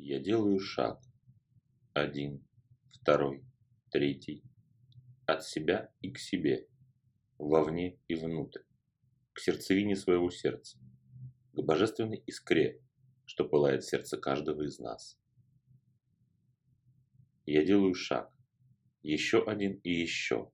Я 0.00 0.20
делаю 0.20 0.60
шаг. 0.60 1.02
Один, 1.92 2.46
второй, 2.92 3.44
третий. 3.90 4.44
От 5.26 5.44
себя 5.44 5.92
и 6.00 6.12
к 6.12 6.18
себе. 6.20 6.68
Вовне 7.36 7.98
и 8.06 8.14
внутрь. 8.14 8.62
К 9.32 9.40
сердцевине 9.40 9.96
своего 9.96 10.30
сердца. 10.30 10.78
К 11.52 11.62
божественной 11.62 12.22
искре, 12.26 12.80
что 13.24 13.44
пылает 13.44 13.84
сердце 13.84 14.16
каждого 14.18 14.62
из 14.62 14.78
нас. 14.78 15.18
Я 17.44 17.64
делаю 17.64 17.94
шаг. 17.94 18.32
Еще 19.02 19.42
один 19.42 19.80
и 19.82 19.90
еще. 19.90 20.52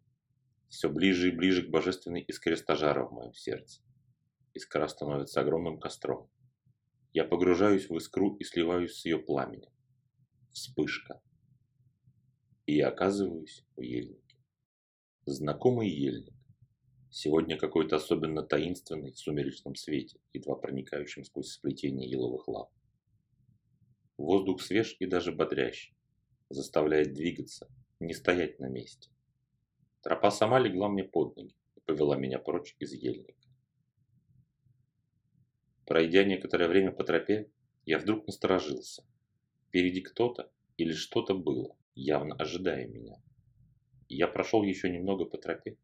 Все 0.69 0.89
ближе 0.89 1.29
и 1.29 1.37
ближе 1.37 1.67
к 1.67 1.71
божественной 1.71 2.23
искре 2.23 2.57
стажара 2.57 3.05
в 3.05 3.13
моем 3.13 3.35
сердце. 3.35 3.83
Искра 4.55 4.89
становится 4.89 5.43
огромным 5.43 5.79
костром. 5.79 6.31
Я 7.15 7.25
погружаюсь 7.25 7.89
в 7.89 7.97
искру 7.97 8.35
и 8.35 8.45
сливаюсь 8.45 8.97
с 8.97 9.05
ее 9.05 9.21
пламенем. 9.21 9.71
Вспышка. 10.53 11.23
И 12.67 12.75
я 12.75 12.89
оказываюсь 12.89 13.65
в 13.77 13.81
ельнике. 13.83 14.37
Знакомый 15.25 15.89
ельник. 15.89 16.35
Сегодня 17.11 17.57
какой-то 17.57 17.95
особенно 17.95 18.43
таинственный 18.43 19.13
в 19.13 19.19
сумеречном 19.21 19.77
свете, 19.77 20.19
едва 20.33 20.57
проникающим 20.57 21.23
сквозь 21.23 21.53
сплетение 21.53 22.11
еловых 22.11 22.49
лап. 22.49 22.73
Воздух 24.19 24.61
свеж 24.61 24.97
и 24.99 25.07
даже 25.07 25.31
бодрящий, 25.31 25.95
заставляет 26.51 27.15
двигаться, 27.15 27.71
не 28.01 28.13
стоять 28.15 28.59
на 28.59 28.69
месте. 28.69 29.09
Тропа 30.03 30.33
сама 30.33 30.59
легла 30.59 30.89
мне 30.89 31.05
под 31.05 31.37
ноги 31.37 31.55
и 31.77 31.81
повела 31.81 32.17
меня 32.17 32.41
прочь 32.41 32.75
из 32.81 32.93
ельника. 32.93 33.44
Пройдя 35.87 36.25
некоторое 36.25 36.69
время 36.69 36.93
по 36.93 37.05
тропе, 37.05 37.51
я 37.85 37.99
вдруг 37.99 38.27
насторожился. 38.27 39.05
Впереди 39.69 40.01
кто-то 40.01 40.51
или 40.79 40.93
что-то 40.93 41.35
было, 41.35 41.77
явно 41.95 42.35
ожидая 42.37 42.87
меня. 42.87 43.21
Я 44.09 44.29
прошел 44.29 44.63
еще 44.63 44.89
немного 44.89 45.25
по 45.25 45.37
тропе, 45.37 45.77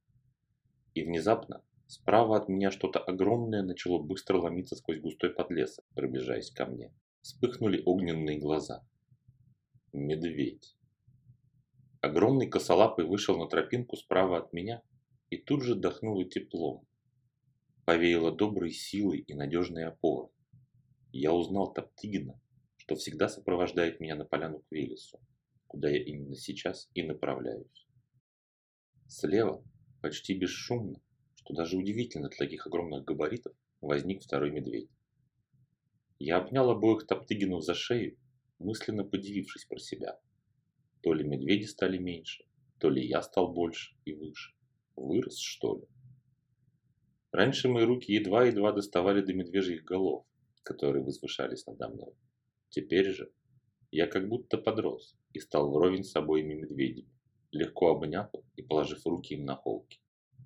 и 0.94 1.02
внезапно 1.02 1.62
справа 1.86 2.36
от 2.36 2.48
меня 2.48 2.70
что-то 2.70 2.98
огромное 2.98 3.62
начало 3.62 3.98
быстро 3.98 4.38
ломиться 4.38 4.76
сквозь 4.76 5.00
густой 5.00 5.30
подлесок, 5.30 5.84
приближаясь 5.94 6.50
ко 6.50 6.66
мне. 6.66 6.92
Вспыхнули 7.20 7.82
огненные 7.84 8.38
глаза. 8.38 8.82
Медведь. 9.92 10.76
Огромный 12.00 12.46
косолапый 12.46 13.04
вышел 13.04 13.36
на 13.36 13.46
тропинку 13.46 13.96
справа 13.96 14.38
от 14.38 14.52
меня 14.54 14.82
и 15.28 15.36
тут 15.36 15.62
же 15.62 15.74
дохнуло 15.74 16.24
теплом, 16.24 16.86
повеяло 17.90 18.30
доброй 18.30 18.70
силой 18.70 19.18
и 19.18 19.34
надежной 19.34 19.84
опорой. 19.84 20.30
Я 21.10 21.32
узнал 21.32 21.72
Топтыгина, 21.72 22.40
что 22.76 22.94
всегда 22.94 23.28
сопровождает 23.28 23.98
меня 23.98 24.14
на 24.14 24.24
поляну 24.24 24.60
к 24.60 24.70
Велесу, 24.70 25.18
куда 25.66 25.90
я 25.90 26.00
именно 26.00 26.36
сейчас 26.36 26.88
и 26.94 27.02
направляюсь. 27.02 27.88
Слева, 29.08 29.64
почти 30.02 30.38
бесшумно, 30.38 31.02
что 31.34 31.52
даже 31.52 31.76
удивительно 31.76 32.28
для 32.28 32.38
таких 32.38 32.68
огромных 32.68 33.04
габаритов, 33.04 33.56
возник 33.80 34.22
второй 34.22 34.52
медведь. 34.52 34.90
Я 36.20 36.36
обнял 36.36 36.70
обоих 36.70 37.08
Топтыгинов 37.08 37.64
за 37.64 37.74
шею, 37.74 38.16
мысленно 38.60 39.02
подивившись 39.02 39.64
про 39.64 39.80
себя. 39.80 40.20
То 41.02 41.12
ли 41.12 41.24
медведи 41.24 41.64
стали 41.64 41.98
меньше, 41.98 42.44
то 42.78 42.88
ли 42.88 43.04
я 43.04 43.20
стал 43.20 43.52
больше 43.52 43.96
и 44.04 44.12
выше. 44.12 44.54
Вырос, 44.94 45.38
что 45.38 45.78
ли? 45.78 45.88
Раньше 47.32 47.68
мои 47.68 47.84
руки 47.84 48.12
едва-едва 48.12 48.72
доставали 48.72 49.20
до 49.20 49.32
медвежьих 49.32 49.84
голов, 49.84 50.24
которые 50.64 51.04
возвышались 51.04 51.66
надо 51.66 51.88
мной. 51.88 52.12
Теперь 52.70 53.12
же 53.12 53.32
я 53.92 54.06
как 54.06 54.28
будто 54.28 54.58
подрос 54.58 55.16
и 55.32 55.38
стал 55.38 55.70
вровень 55.70 56.04
с 56.04 56.14
обоими 56.16 56.54
медведями, 56.54 57.08
легко 57.52 57.90
обняв 57.90 58.30
и 58.56 58.62
положив 58.62 59.06
руки 59.06 59.34
им 59.34 59.44
на 59.44 59.54
холки. 59.54 60.00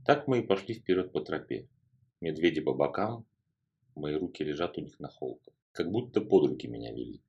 Так 0.05 0.29
мы 0.29 0.41
и 0.41 0.47
пошли 0.47 0.75
вперед 0.75 1.13
по 1.13 1.21
тропе. 1.21 1.69
Медведи 2.21 2.61
по 2.61 2.75
бокам, 2.75 3.27
мои 3.95 4.15
руки 4.15 4.45
лежат 4.45 4.77
у 4.77 4.83
них 4.83 4.99
на 5.01 5.09
холках, 5.09 5.55
как 5.73 5.91
будто 5.91 6.21
под 6.21 6.47
руки 6.49 6.67
меня 6.67 6.93
вели. 6.93 7.23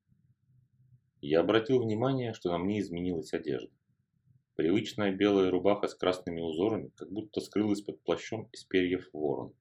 Я 1.21 1.39
обратил 1.39 1.81
внимание, 1.81 2.33
что 2.33 2.49
на 2.51 2.57
мне 2.57 2.81
изменилась 2.81 3.33
одежда. 3.33 3.71
Привычная 4.55 5.11
белая 5.11 5.51
рубаха 5.51 5.89
с 5.89 5.93
красными 5.93 6.39
узорами 6.39 6.89
как 6.95 7.11
будто 7.11 7.41
скрылась 7.41 7.81
под 7.81 8.01
плащом 8.03 8.47
из 8.53 8.63
перьев 8.63 9.09
ворон, 9.11 9.53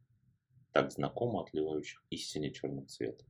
так 0.70 0.92
знакомо 0.92 1.42
отливающих 1.42 2.00
истине 2.10 2.52
черным 2.52 2.86
цветом. 2.86 3.26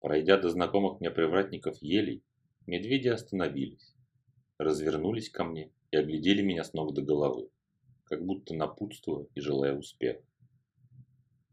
Пройдя 0.00 0.36
до 0.36 0.50
знакомых 0.50 0.98
мне 0.98 1.12
привратников 1.12 1.80
елей, 1.80 2.24
медведи 2.66 3.06
остановились, 3.06 3.94
развернулись 4.58 5.30
ко 5.30 5.44
мне 5.44 5.70
и 5.92 5.96
оглядели 5.96 6.42
меня 6.42 6.64
с 6.64 6.72
ног 6.72 6.92
до 6.92 7.02
головы, 7.02 7.50
как 8.06 8.24
будто 8.24 8.54
напутствуя 8.54 9.28
и 9.36 9.40
желая 9.40 9.76
успеха. 9.76 10.24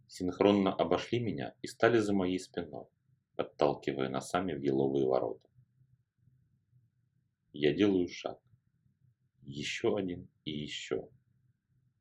Синхронно 0.08 0.74
обошли 0.74 1.20
меня 1.20 1.54
и 1.62 1.68
стали 1.68 2.00
за 2.00 2.12
моей 2.12 2.40
спиной, 2.40 2.88
подталкивая 3.36 4.10
носами 4.10 4.54
в 4.54 4.64
еловые 4.64 5.06
ворота. 5.06 5.48
Я 7.52 7.72
делаю 7.72 8.08
шаг. 8.08 8.43
Еще 9.46 9.98
один 9.98 10.28
и 10.46 10.52
еще. 10.52 11.10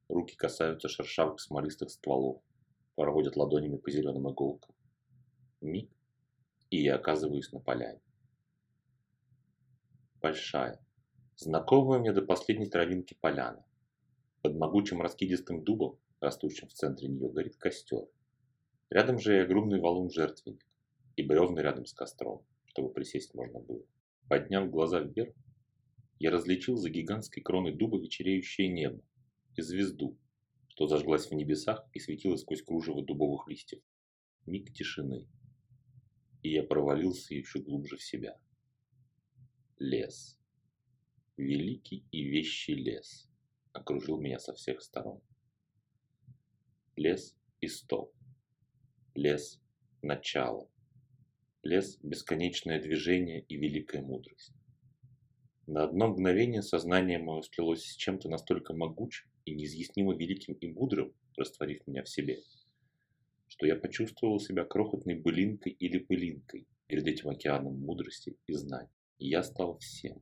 Руки 0.08 0.36
касаются 0.36 0.88
шершавых 0.88 1.40
смолистых 1.40 1.90
стволов, 1.90 2.42
проводят 2.94 3.36
ладонями 3.36 3.78
по 3.78 3.90
зеленым 3.90 4.30
иголкам. 4.30 4.74
Миг, 5.60 5.90
и 6.70 6.82
я 6.82 6.96
оказываюсь 6.96 7.50
на 7.52 7.60
поляне. 7.60 8.00
Большая, 10.20 10.84
знакомая 11.36 11.98
мне 11.98 12.12
до 12.12 12.22
последней 12.22 12.66
травинки 12.68 13.14
поляна. 13.20 13.64
Под 14.42 14.56
могучим 14.56 15.00
раскидистым 15.02 15.64
дубом, 15.64 15.98
растущим 16.20 16.68
в 16.68 16.74
центре 16.74 17.08
нее, 17.08 17.28
горит 17.28 17.56
костер. 17.56 18.06
Рядом 18.88 19.18
же 19.18 19.36
и 19.36 19.40
огромный 19.40 19.80
валун 19.80 20.10
жертвенник, 20.10 20.64
и 21.16 21.22
бревна 21.22 21.62
рядом 21.62 21.86
с 21.86 21.92
костром, 21.92 22.44
чтобы 22.66 22.92
присесть 22.92 23.34
можно 23.34 23.58
было. 23.58 23.82
Подняв 24.28 24.70
глаза 24.70 25.00
вверх, 25.00 25.34
я 26.22 26.30
различил 26.30 26.76
за 26.76 26.88
гигантской 26.88 27.42
кроной 27.42 27.74
дуба 27.74 28.00
вечереющее 28.00 28.68
небо 28.68 29.02
и 29.56 29.60
звезду, 29.60 30.16
что 30.68 30.86
зажглась 30.86 31.26
в 31.26 31.34
небесах 31.34 31.84
и 31.94 31.98
светила 31.98 32.36
сквозь 32.36 32.62
кружево 32.62 33.04
дубовых 33.04 33.48
листьев. 33.48 33.82
Миг 34.46 34.72
тишины. 34.72 35.26
И 36.44 36.50
я 36.52 36.62
провалился 36.62 37.34
еще 37.34 37.58
глубже 37.58 37.96
в 37.96 38.04
себя. 38.04 38.40
Лес. 39.80 40.38
Великий 41.36 42.06
и 42.12 42.22
вещий 42.22 42.74
лес 42.74 43.28
окружил 43.72 44.20
меня 44.20 44.38
со 44.38 44.54
всех 44.54 44.80
сторон. 44.80 45.20
Лес– 46.94 47.36
исток. 47.60 48.14
Лес– 49.16 49.60
начало. 50.02 50.70
Лес– 51.64 51.98
бесконечное 52.04 52.80
движение 52.80 53.40
и 53.40 53.56
великая 53.56 54.02
мудрость. 54.02 54.54
На 55.68 55.84
одно 55.84 56.08
мгновение 56.08 56.60
сознание 56.60 57.20
мое 57.20 57.42
слилось 57.42 57.84
с 57.84 57.96
чем-то 57.96 58.28
настолько 58.28 58.74
могучим 58.74 59.30
и 59.44 59.54
неизъяснимо 59.54 60.12
великим 60.12 60.54
и 60.54 60.66
мудрым, 60.66 61.14
растворив 61.36 61.86
меня 61.86 62.02
в 62.02 62.08
себе, 62.08 62.42
что 63.46 63.66
я 63.66 63.76
почувствовал 63.76 64.40
себя 64.40 64.64
крохотной 64.64 65.14
былинкой 65.14 65.72
или 65.72 65.98
пылинкой 65.98 66.66
перед 66.88 67.06
этим 67.06 67.28
океаном 67.28 67.78
мудрости 67.78 68.36
и 68.48 68.52
знаний. 68.54 68.90
И 69.18 69.28
я 69.28 69.44
стал 69.44 69.78
всем, 69.78 70.20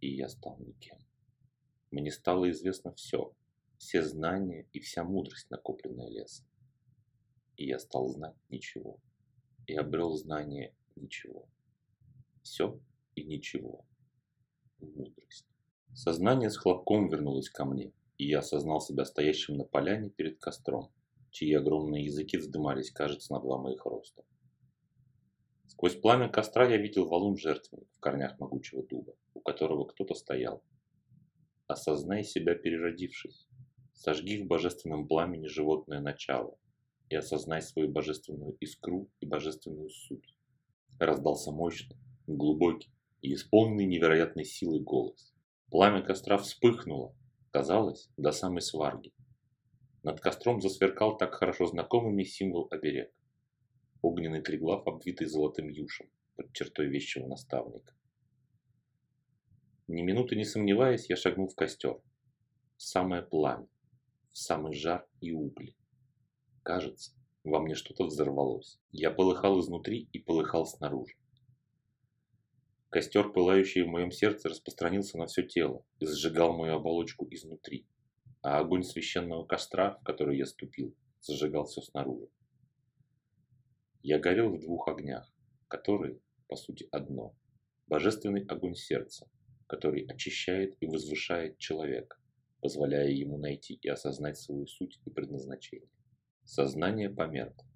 и 0.00 0.14
я 0.14 0.28
стал 0.28 0.56
никем. 0.60 0.98
Мне 1.90 2.12
стало 2.12 2.48
известно 2.52 2.94
все, 2.94 3.34
все 3.76 4.02
знания 4.02 4.68
и 4.72 4.78
вся 4.78 5.02
мудрость, 5.02 5.50
накопленная 5.50 6.08
лесом. 6.08 6.46
И 7.56 7.66
я 7.66 7.80
стал 7.80 8.06
знать 8.10 8.36
ничего, 8.48 9.00
и 9.66 9.74
обрел 9.74 10.14
знание 10.14 10.72
ничего. 10.94 11.48
Все 12.42 12.80
и 13.16 13.24
ничего 13.24 13.84
мудрость. 14.86 15.46
Сознание 15.94 16.50
с 16.50 16.56
хлопком 16.56 17.08
вернулось 17.08 17.50
ко 17.50 17.64
мне, 17.64 17.92
и 18.18 18.26
я 18.26 18.40
осознал 18.40 18.80
себя 18.80 19.04
стоящим 19.04 19.56
на 19.56 19.64
поляне 19.64 20.10
перед 20.10 20.38
костром, 20.38 20.90
чьи 21.30 21.52
огромные 21.54 22.04
языки 22.04 22.36
вздымались, 22.36 22.90
кажется, 22.90 23.32
на 23.32 23.40
два 23.40 23.58
моих 23.58 23.84
роста. 23.86 24.22
Сквозь 25.66 25.96
пламя 25.96 26.28
костра 26.28 26.68
я 26.68 26.76
видел 26.76 27.08
валун 27.08 27.36
жертвенник 27.36 27.88
в 27.96 28.00
корнях 28.00 28.38
могучего 28.38 28.82
дуба, 28.82 29.14
у 29.34 29.40
которого 29.40 29.84
кто-то 29.86 30.14
стоял. 30.14 30.62
Осознай 31.66 32.24
себя 32.24 32.54
переродившись. 32.54 33.48
Сожги 33.94 34.42
в 34.42 34.46
божественном 34.46 35.06
пламени 35.06 35.46
животное 35.46 36.00
начало 36.00 36.58
и 37.08 37.16
осознай 37.16 37.62
свою 37.62 37.88
божественную 37.88 38.56
искру 38.60 39.08
и 39.20 39.26
божественную 39.26 39.90
суть. 39.90 40.34
Раздался 40.98 41.50
мощный, 41.50 41.96
глубокий, 42.26 42.90
и 43.22 43.34
исполненный 43.34 43.86
невероятной 43.86 44.44
силой 44.44 44.80
голос. 44.80 45.32
Пламя 45.70 46.02
костра 46.02 46.38
вспыхнуло, 46.38 47.14
казалось, 47.50 48.08
до 48.16 48.32
самой 48.32 48.62
сварги. 48.62 49.12
Над 50.02 50.20
костром 50.20 50.60
засверкал 50.60 51.16
так 51.16 51.34
хорошо 51.34 51.66
знакомый 51.66 52.12
мне 52.12 52.24
символ 52.24 52.68
оберег. 52.70 53.12
Огненный 54.02 54.40
триглав, 54.40 54.86
обвитый 54.86 55.26
золотым 55.26 55.68
юшем, 55.68 56.08
под 56.36 56.52
чертой 56.52 56.86
вещего 56.86 57.26
наставника. 57.26 57.94
Ни 59.88 60.02
минуты 60.02 60.36
не 60.36 60.44
сомневаясь, 60.44 61.10
я 61.10 61.16
шагнул 61.16 61.48
в 61.48 61.54
костер, 61.54 62.00
в 62.76 62.82
самое 62.82 63.22
пламя, 63.22 63.68
в 64.30 64.38
самый 64.38 64.72
жар 64.72 65.06
и 65.20 65.32
угли. 65.32 65.76
Кажется, 66.62 67.12
во 67.44 67.60
мне 67.60 67.74
что-то 67.74 68.04
взорвалось. 68.04 68.78
Я 68.92 69.10
полыхал 69.10 69.60
изнутри 69.60 70.08
и 70.12 70.18
полыхал 70.18 70.64
снаружи. 70.64 71.14
Костер, 72.90 73.32
пылающий 73.32 73.82
в 73.82 73.88
моем 73.88 74.10
сердце, 74.10 74.48
распространился 74.48 75.16
на 75.16 75.26
все 75.26 75.44
тело 75.44 75.84
и 76.00 76.06
сжигал 76.06 76.56
мою 76.56 76.74
оболочку 76.74 77.24
изнутри, 77.30 77.86
а 78.42 78.58
огонь 78.58 78.82
священного 78.82 79.46
костра, 79.46 79.96
в 80.00 80.02
который 80.02 80.36
я 80.36 80.44
ступил, 80.44 80.92
зажигал 81.20 81.66
все 81.66 81.82
снаружи. 81.82 82.26
Я 84.02 84.18
горел 84.18 84.56
в 84.56 84.60
двух 84.60 84.88
огнях, 84.88 85.32
которые, 85.68 86.20
по 86.48 86.56
сути, 86.56 86.88
одно. 86.90 87.36
Божественный 87.86 88.44
огонь 88.46 88.74
сердца, 88.74 89.30
который 89.68 90.04
очищает 90.06 90.76
и 90.80 90.86
возвышает 90.86 91.58
человека, 91.58 92.16
позволяя 92.60 93.08
ему 93.08 93.38
найти 93.38 93.74
и 93.74 93.88
осознать 93.88 94.36
свою 94.36 94.66
суть 94.66 94.98
и 95.04 95.10
предназначение. 95.10 95.90
Сознание 96.44 97.08
померкло. 97.08 97.68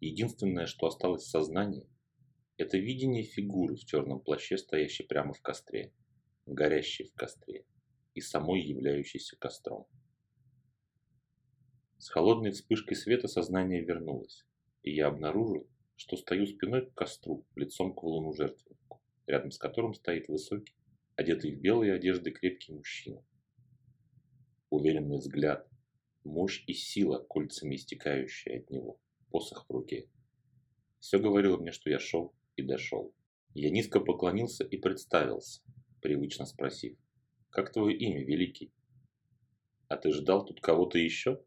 Единственное, 0.00 0.66
что 0.66 0.86
осталось 0.86 1.22
в 1.22 1.30
сознании, 1.30 1.88
это 2.56 2.78
видение 2.78 3.24
фигуры 3.24 3.74
в 3.74 3.84
черном 3.84 4.20
плаще, 4.20 4.56
стоящей 4.56 5.04
прямо 5.04 5.32
в 5.32 5.40
костре, 5.40 5.92
горящей 6.46 7.06
в 7.06 7.14
костре 7.14 7.64
и 8.14 8.20
самой 8.20 8.62
являющейся 8.62 9.36
костром. 9.36 9.86
С 11.98 12.08
холодной 12.08 12.52
вспышкой 12.52 12.96
света 12.96 13.28
сознание 13.28 13.82
вернулось, 13.82 14.44
и 14.82 14.94
я 14.94 15.08
обнаружил, 15.08 15.68
что 15.96 16.16
стою 16.16 16.46
спиной 16.46 16.86
к 16.86 16.94
костру, 16.94 17.46
лицом 17.56 17.94
к 17.94 18.02
валуну 18.02 18.32
жертвеннику, 18.34 19.02
рядом 19.26 19.50
с 19.50 19.58
которым 19.58 19.94
стоит 19.94 20.28
высокий, 20.28 20.74
одетый 21.16 21.56
в 21.56 21.60
белые 21.60 21.94
одежды 21.94 22.30
крепкий 22.30 22.72
мужчина. 22.72 23.24
Уверенный 24.70 25.18
взгляд, 25.18 25.68
мощь 26.24 26.62
и 26.66 26.72
сила, 26.72 27.18
кольцами 27.18 27.76
истекающие 27.76 28.58
от 28.58 28.70
него, 28.70 29.00
посох 29.30 29.66
в 29.68 29.72
руке. 29.72 30.08
Все 31.00 31.18
говорило 31.18 31.56
мне, 31.56 31.72
что 31.72 31.90
я 31.90 31.98
шел 31.98 32.34
и 32.56 32.62
дошел. 32.62 33.14
Я 33.54 33.70
низко 33.70 34.00
поклонился 34.00 34.64
и 34.64 34.76
представился, 34.76 35.62
привычно 36.00 36.46
спросив, 36.46 36.96
«Как 37.50 37.72
твое 37.72 37.96
имя, 37.96 38.24
Великий?» 38.24 38.72
«А 39.88 39.96
ты 39.96 40.12
ждал 40.12 40.44
тут 40.44 40.60
кого-то 40.60 40.98
еще?» 40.98 41.40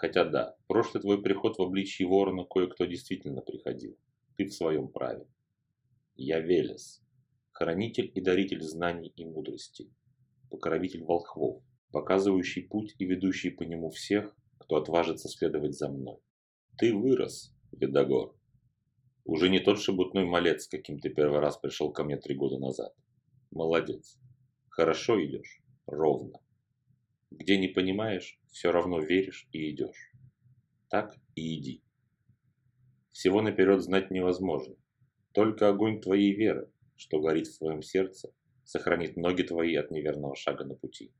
Хотя 0.00 0.24
да, 0.24 0.56
прошлый 0.66 1.02
твой 1.02 1.20
приход 1.20 1.58
в 1.58 1.62
обличии 1.62 2.04
ворона 2.04 2.44
кое-кто 2.44 2.86
действительно 2.86 3.42
приходил. 3.42 3.98
Ты 4.38 4.46
в 4.46 4.54
своем 4.54 4.88
праве. 4.88 5.26
Я 6.16 6.40
Велес, 6.40 7.02
хранитель 7.50 8.10
и 8.14 8.22
даритель 8.22 8.62
знаний 8.62 9.12
и 9.14 9.26
мудрости, 9.26 9.92
покровитель 10.48 11.02
волхвов, 11.02 11.62
показывающий 11.92 12.62
путь 12.62 12.94
и 12.98 13.04
ведущий 13.04 13.50
по 13.50 13.62
нему 13.62 13.90
всех, 13.90 14.34
кто 14.56 14.76
отважится 14.76 15.28
следовать 15.28 15.74
за 15.74 15.90
мной. 15.90 16.16
Ты 16.78 16.94
вырос, 16.94 17.54
Ведогор, 17.72 18.34
уже 19.30 19.48
не 19.48 19.60
тот 19.60 19.80
шебутной 19.80 20.24
малец, 20.24 20.66
каким 20.66 20.98
ты 20.98 21.08
первый 21.08 21.38
раз 21.38 21.56
пришел 21.56 21.92
ко 21.92 22.02
мне 22.02 22.16
три 22.16 22.34
года 22.34 22.58
назад. 22.58 22.92
Молодец. 23.52 24.18
Хорошо 24.68 25.24
идешь. 25.24 25.62
Ровно. 25.86 26.40
Где 27.30 27.56
не 27.56 27.68
понимаешь, 27.68 28.40
все 28.50 28.72
равно 28.72 28.98
веришь 28.98 29.46
и 29.52 29.70
идешь. 29.70 30.10
Так 30.88 31.14
и 31.36 31.56
иди. 31.56 31.80
Всего 33.12 33.40
наперед 33.40 33.80
знать 33.82 34.10
невозможно. 34.10 34.74
Только 35.30 35.68
огонь 35.68 36.00
твоей 36.00 36.34
веры, 36.34 36.68
что 36.96 37.20
горит 37.20 37.46
в 37.46 37.58
твоем 37.58 37.82
сердце, 37.82 38.34
сохранит 38.64 39.16
ноги 39.16 39.44
твои 39.44 39.76
от 39.76 39.92
неверного 39.92 40.34
шага 40.34 40.64
на 40.64 40.74
пути. 40.74 41.12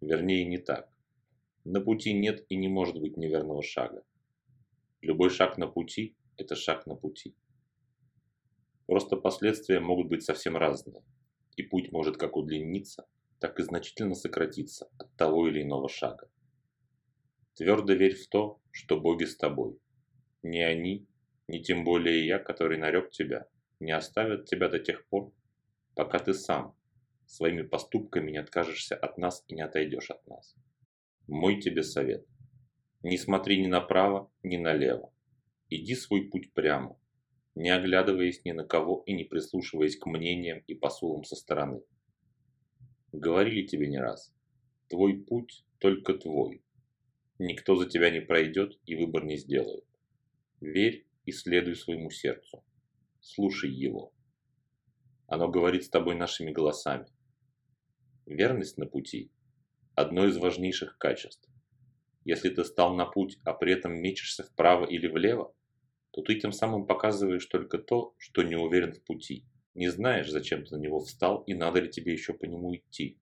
Вернее, 0.00 0.44
не 0.44 0.58
так. 0.58 0.92
На 1.62 1.80
пути 1.80 2.12
нет 2.12 2.44
и 2.48 2.56
не 2.56 2.66
может 2.66 2.98
быть 3.00 3.16
неверного 3.16 3.62
шага. 3.62 4.02
Любой 5.00 5.30
шаг 5.30 5.58
на 5.58 5.68
пути 5.68 6.16
это 6.36 6.56
шаг 6.56 6.86
на 6.86 6.94
пути. 6.94 7.34
Просто 8.86 9.16
последствия 9.16 9.80
могут 9.80 10.08
быть 10.08 10.22
совсем 10.22 10.56
разные, 10.56 11.02
и 11.56 11.62
путь 11.62 11.90
может 11.92 12.16
как 12.16 12.36
удлиниться, 12.36 13.06
так 13.38 13.58
и 13.58 13.62
значительно 13.62 14.14
сократиться 14.14 14.90
от 14.98 15.14
того 15.16 15.48
или 15.48 15.62
иного 15.62 15.88
шага. 15.88 16.28
Твердо 17.54 17.92
верь 17.94 18.16
в 18.16 18.28
то, 18.28 18.60
что 18.70 19.00
боги 19.00 19.24
с 19.24 19.36
тобой. 19.36 19.78
Ни 20.42 20.58
они, 20.58 21.06
ни 21.48 21.58
тем 21.58 21.84
более 21.84 22.26
я, 22.26 22.38
который 22.38 22.78
нарек 22.78 23.10
тебя, 23.10 23.46
не 23.80 23.92
оставят 23.92 24.46
тебя 24.46 24.68
до 24.68 24.78
тех 24.78 25.06
пор, 25.06 25.32
пока 25.94 26.18
ты 26.18 26.34
сам 26.34 26.76
своими 27.26 27.62
поступками 27.62 28.30
не 28.30 28.38
откажешься 28.38 28.96
от 28.96 29.18
нас 29.18 29.44
и 29.48 29.54
не 29.54 29.62
отойдешь 29.62 30.10
от 30.10 30.26
нас. 30.26 30.54
Мой 31.26 31.60
тебе 31.60 31.82
совет. 31.82 32.26
Не 33.02 33.16
смотри 33.16 33.62
ни 33.62 33.66
направо, 33.66 34.30
ни 34.42 34.56
налево. 34.56 35.13
Иди 35.76 35.96
свой 35.96 36.28
путь 36.30 36.52
прямо, 36.52 36.96
не 37.56 37.68
оглядываясь 37.68 38.44
ни 38.44 38.52
на 38.52 38.64
кого 38.64 39.02
и 39.06 39.12
не 39.12 39.24
прислушиваясь 39.24 39.96
к 39.96 40.06
мнениям 40.06 40.62
и 40.68 40.74
посулам 40.76 41.24
со 41.24 41.34
стороны. 41.34 41.82
Говорили 43.10 43.66
тебе 43.66 43.88
не 43.88 43.98
раз, 43.98 44.32
твой 44.88 45.18
путь 45.18 45.64
только 45.80 46.14
твой. 46.14 46.62
Никто 47.40 47.74
за 47.74 47.90
тебя 47.90 48.10
не 48.10 48.20
пройдет 48.20 48.78
и 48.86 48.94
выбор 48.94 49.24
не 49.24 49.36
сделает. 49.36 49.84
Верь 50.60 51.08
и 51.24 51.32
следуй 51.32 51.74
своему 51.74 52.08
сердцу. 52.08 52.62
Слушай 53.18 53.72
его. 53.72 54.12
Оно 55.26 55.48
говорит 55.48 55.82
с 55.82 55.88
тобой 55.88 56.14
нашими 56.14 56.52
голосами. 56.52 57.08
Верность 58.26 58.78
на 58.78 58.86
пути– 58.86 59.32
одно 59.96 60.28
из 60.28 60.36
важнейших 60.36 60.98
качеств. 60.98 61.50
Если 62.24 62.50
ты 62.50 62.62
стал 62.62 62.94
на 62.94 63.06
путь, 63.06 63.40
а 63.44 63.52
при 63.54 63.72
этом 63.72 64.00
мечешься 64.00 64.44
вправо 64.44 64.86
или 64.86 65.08
влево, 65.08 65.52
то 66.14 66.22
ты 66.22 66.36
тем 66.36 66.52
самым 66.52 66.86
показываешь 66.86 67.44
только 67.46 67.76
то, 67.76 68.14
что 68.18 68.44
не 68.44 68.54
уверен 68.54 68.92
в 68.92 69.02
пути. 69.02 69.44
Не 69.74 69.88
знаешь, 69.88 70.30
зачем 70.30 70.64
ты 70.64 70.76
на 70.76 70.80
него 70.80 71.00
встал 71.00 71.42
и 71.42 71.54
надо 71.54 71.80
ли 71.80 71.90
тебе 71.90 72.12
еще 72.12 72.34
по 72.34 72.44
нему 72.44 72.72
идти. 72.76 73.18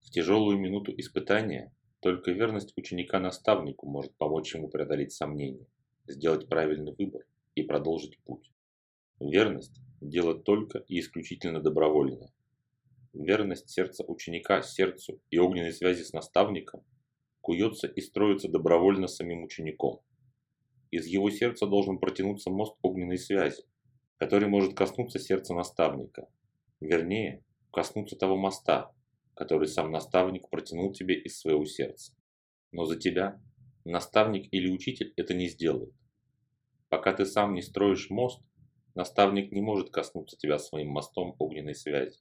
В 0.00 0.10
тяжелую 0.10 0.58
минуту 0.58 0.90
испытания 0.96 1.70
только 2.00 2.30
верность 2.30 2.72
ученика 2.76 3.20
наставнику 3.20 3.86
может 3.86 4.14
помочь 4.16 4.54
ему 4.54 4.68
преодолеть 4.68 5.12
сомнения, 5.12 5.66
сделать 6.06 6.48
правильный 6.48 6.94
выбор 6.94 7.26
и 7.54 7.62
продолжить 7.62 8.18
путь. 8.20 8.50
Верность– 9.20 9.78
дело 10.00 10.34
только 10.34 10.78
и 10.88 10.98
исключительно 10.98 11.60
добровольное. 11.60 12.32
Верность 13.12 13.68
сердца 13.68 14.02
ученика 14.08 14.62
сердцу 14.62 15.20
и 15.28 15.36
огненной 15.38 15.74
связи 15.74 16.04
с 16.04 16.14
наставником 16.14 16.82
куется 17.42 17.86
и 17.86 18.00
строится 18.00 18.48
добровольно 18.48 19.08
самим 19.08 19.44
учеником. 19.44 20.00
Из 20.90 21.06
его 21.06 21.30
сердца 21.30 21.66
должен 21.66 21.98
протянуться 21.98 22.50
мост 22.50 22.76
огненной 22.82 23.18
связи, 23.18 23.62
который 24.16 24.48
может 24.48 24.74
коснуться 24.74 25.20
сердца 25.20 25.54
наставника. 25.54 26.28
Вернее, 26.80 27.44
коснуться 27.72 28.16
того 28.16 28.36
моста, 28.36 28.92
который 29.34 29.68
сам 29.68 29.92
наставник 29.92 30.50
протянул 30.50 30.92
тебе 30.92 31.14
из 31.20 31.38
своего 31.38 31.64
сердца. 31.64 32.12
Но 32.72 32.86
за 32.86 32.96
тебя 32.96 33.40
наставник 33.84 34.52
или 34.52 34.68
учитель 34.68 35.12
это 35.16 35.32
не 35.32 35.48
сделает. 35.48 35.94
Пока 36.88 37.12
ты 37.12 37.24
сам 37.24 37.54
не 37.54 37.62
строишь 37.62 38.10
мост, 38.10 38.42
наставник 38.96 39.52
не 39.52 39.60
может 39.60 39.90
коснуться 39.90 40.36
тебя 40.36 40.58
своим 40.58 40.88
мостом 40.88 41.36
огненной 41.38 41.76
связи. 41.76 42.18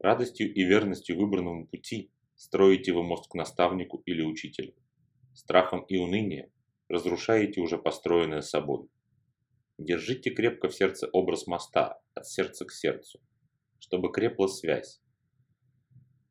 Радостью 0.00 0.52
и 0.52 0.64
верностью 0.64 1.16
выбранному 1.16 1.68
пути 1.68 2.10
строите 2.34 2.92
вы 2.92 3.04
мост 3.04 3.30
к 3.30 3.34
наставнику 3.34 4.02
или 4.04 4.22
учителю. 4.22 4.74
Страхом 5.32 5.82
и 5.82 5.96
унынием 5.96 6.50
разрушаете 6.88 7.60
уже 7.60 7.78
построенное 7.78 8.42
собой. 8.42 8.88
Держите 9.78 10.30
крепко 10.30 10.68
в 10.68 10.74
сердце 10.74 11.08
образ 11.12 11.46
моста, 11.46 12.00
от 12.14 12.26
сердца 12.26 12.64
к 12.64 12.72
сердцу, 12.72 13.20
чтобы 13.78 14.10
крепла 14.10 14.46
связь. 14.46 15.00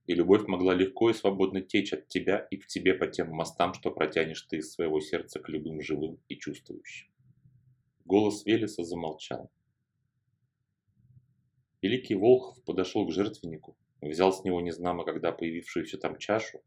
И 0.07 0.13
любовь 0.13 0.47
могла 0.47 0.73
легко 0.73 1.09
и 1.09 1.13
свободно 1.13 1.61
течь 1.61 1.93
от 1.93 2.07
тебя 2.07 2.47
и 2.51 2.57
к 2.57 2.67
тебе 2.67 2.93
по 2.93 3.07
тем 3.07 3.29
мостам, 3.29 3.73
что 3.73 3.91
протянешь 3.91 4.43
ты 4.43 4.57
из 4.57 4.71
своего 4.71 4.99
сердца 4.99 5.39
к 5.39 5.49
любым 5.49 5.81
живым 5.81 6.19
и 6.27 6.37
чувствующим. 6.37 7.11
Голос 8.05 8.45
Велеса 8.45 8.83
замолчал. 8.83 9.51
Великий 11.81 12.15
Волхов 12.15 12.63
подошел 12.63 13.07
к 13.07 13.11
жертвеннику, 13.11 13.77
взял 14.01 14.31
с 14.31 14.43
него 14.43 14.61
незнамо 14.61 15.05
когда 15.05 15.31
появившуюся 15.31 15.97
там 15.97 16.17
чашу 16.17 16.61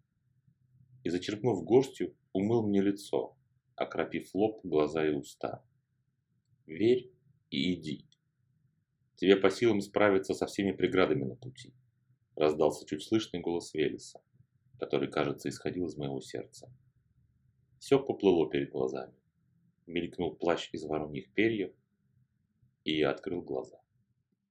и, 1.05 1.11
зачерпнув 1.11 1.65
горстью, 1.65 2.15
умыл 2.33 2.67
мне 2.67 2.81
лицо, 2.81 3.38
окропив 3.79 4.35
лоб, 4.35 4.61
глаза 4.65 5.07
и 5.07 5.13
уста. 5.13 5.65
Верь 6.67 7.11
и 7.51 7.75
иди. 7.75 8.05
Тебе 9.17 9.37
по 9.37 9.51
силам 9.51 9.81
справиться 9.81 10.35
со 10.35 10.47
всеми 10.47 10.73
преградами 10.73 11.25
на 11.25 11.37
пути. 11.37 11.73
Раздался 12.37 12.87
чуть 12.87 13.03
слышный 13.03 13.41
голос 13.41 13.75
Велеса, 13.75 14.21
который, 14.79 15.11
кажется, 15.11 15.49
исходил 15.49 15.87
из 15.87 15.97
моего 15.97 16.21
сердца. 16.21 16.71
Все 17.79 17.99
поплыло 17.99 18.49
перед 18.49 18.71
глазами. 18.71 19.15
Мелькнул 19.87 20.37
плащ 20.37 20.69
из 20.73 20.85
вороньих 20.85 21.33
перьев, 21.33 21.73
и 22.85 22.99
я 22.99 23.11
открыл 23.11 23.43
глаза. 23.43 23.81